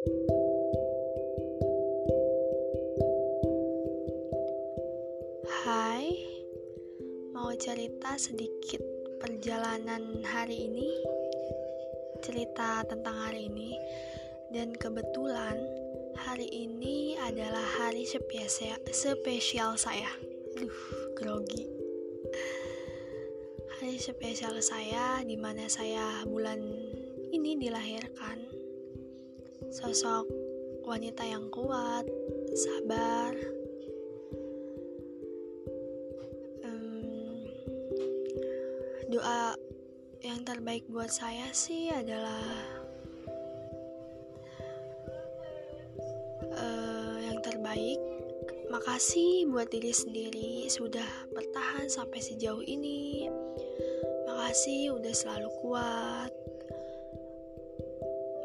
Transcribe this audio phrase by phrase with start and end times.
[0.00, 0.16] Hai,
[7.36, 8.80] mau cerita sedikit
[9.20, 10.88] perjalanan hari ini,
[12.24, 13.76] cerita tentang hari ini,
[14.48, 15.60] dan kebetulan
[16.16, 20.08] hari ini adalah hari spesial, saya.
[20.56, 21.68] Aduh, grogi.
[23.76, 26.64] Hari spesial saya di mana saya bulan
[27.36, 28.59] ini dilahirkan.
[29.70, 30.26] Sosok
[30.82, 32.02] wanita yang kuat,
[32.58, 33.32] sabar,
[39.10, 39.58] doa
[40.22, 42.46] yang terbaik buat saya sih adalah
[46.54, 47.98] uh, yang terbaik.
[48.70, 53.26] Makasih buat diri sendiri sudah bertahan sampai sejauh ini.
[54.30, 56.30] Makasih udah selalu kuat.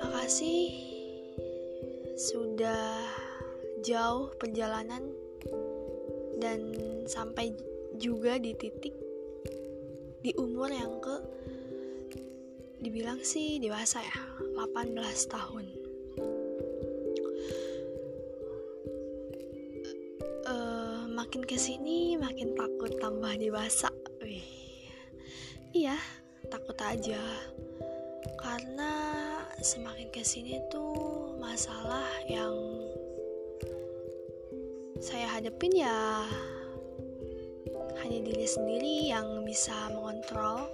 [0.01, 0.94] Makasih
[2.15, 3.03] sudah
[3.83, 5.03] jauh perjalanan
[6.39, 6.59] dan
[7.03, 7.51] sampai
[7.99, 8.95] juga di titik
[10.23, 11.15] di umur yang ke
[12.79, 14.17] dibilang sih dewasa ya
[14.55, 14.95] 18
[15.27, 15.65] tahun.
[20.45, 23.91] Uh, makin ke sini makin takut tambah dewasa.
[24.23, 24.45] Wih.
[25.75, 25.99] iya
[26.47, 27.21] takut aja.
[28.39, 28.91] Karena
[29.61, 32.57] semakin ke sini tuh masalah yang
[34.97, 36.25] saya hadapin ya
[38.01, 40.65] hanya diri sendiri yang bisa mengontrol.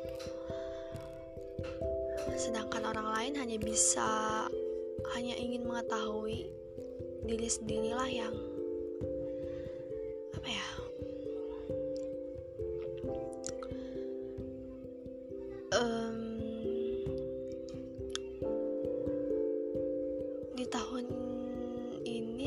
[2.39, 4.47] Sedangkan orang lain hanya bisa
[5.11, 6.47] hanya ingin mengetahui
[7.27, 8.33] diri sendirilah yang
[10.31, 10.67] apa ya
[15.75, 16.30] um,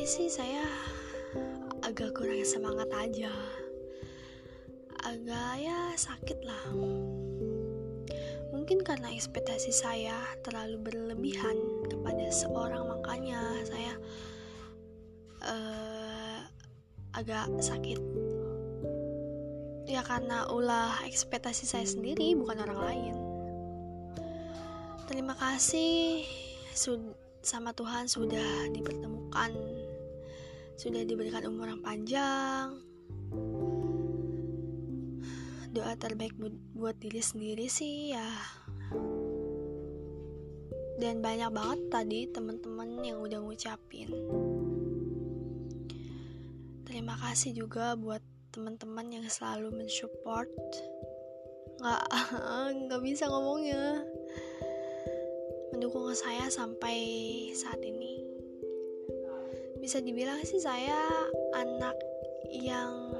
[0.05, 0.61] sih saya
[1.81, 3.33] agak kurang semangat aja.
[5.01, 6.61] Agak ya sakit lah.
[8.53, 10.13] Mungkin karena ekspektasi saya
[10.45, 11.57] terlalu berlebihan
[11.89, 13.97] kepada seorang makanya saya
[15.41, 16.37] uh,
[17.17, 17.97] agak sakit.
[19.89, 23.15] Ya karena ulah ekspektasi saya sendiri bukan orang lain.
[25.09, 26.21] Terima kasih
[27.41, 29.53] sama Tuhan sudah dipertemukan
[30.75, 32.67] sudah diberikan umur yang panjang.
[35.75, 36.35] Doa terbaik
[36.75, 38.29] buat diri sendiri sih ya.
[40.95, 44.07] Dan banyak banget tadi teman-teman yang udah ngucapin.
[46.87, 48.23] Terima kasih juga buat
[48.55, 50.47] teman-teman yang selalu mensupport.
[51.83, 52.03] Nggak
[52.87, 53.99] nggak bisa ngomongnya.
[55.75, 56.95] Mendukung saya sampai
[57.51, 58.04] saat ini
[59.85, 60.97] bisa dibilang sih saya
[61.53, 61.93] anak
[62.49, 63.13] yang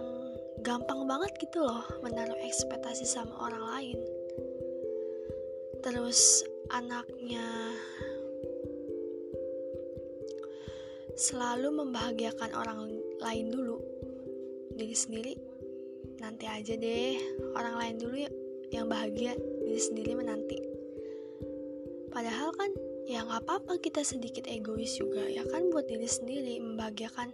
[0.65, 3.99] gampang banget gitu loh menaruh ekspektasi sama orang lain.
[5.85, 6.41] Terus
[6.73, 7.45] anaknya
[11.13, 12.89] selalu membahagiakan orang
[13.21, 13.77] lain dulu
[14.73, 15.37] diri sendiri
[16.17, 17.13] nanti aja deh.
[17.53, 18.25] Orang lain dulu
[18.73, 20.57] yang bahagia diri sendiri menanti.
[22.09, 22.73] Padahal kan
[23.05, 25.69] ya nggak apa-apa kita sedikit egois juga ya kan?
[25.69, 27.29] Buat diri sendiri membahagiakan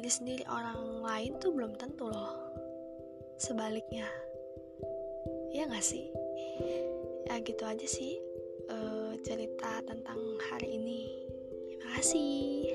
[0.00, 2.32] diri sendiri orang lain tuh belum tentu loh
[3.36, 4.08] sebaliknya.
[5.50, 6.08] Ya gak sih?
[7.26, 8.22] Ya gitu aja sih
[8.70, 10.18] uh, cerita tentang
[10.48, 11.10] hari ini.
[11.68, 12.70] Terima kasih